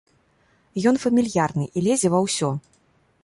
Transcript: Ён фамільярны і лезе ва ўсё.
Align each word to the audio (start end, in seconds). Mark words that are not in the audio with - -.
Ён 0.91 0.95
фамільярны 1.03 1.65
і 1.67 1.79
лезе 1.89 2.07
ва 2.17 2.25
ўсё. 2.29 2.49